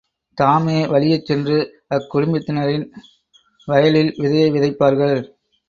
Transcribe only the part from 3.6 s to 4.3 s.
வயலில்